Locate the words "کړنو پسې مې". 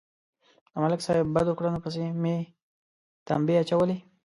1.57-2.35